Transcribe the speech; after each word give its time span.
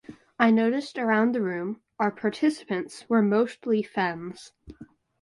I 0.39 0.49
noticed 0.49 0.97
around 0.97 1.35
the 1.35 1.43
room 1.43 1.79
our 1.99 2.09
participants 2.09 3.05
were 3.07 3.21
mostly 3.21 3.83
femmes. 3.83 4.51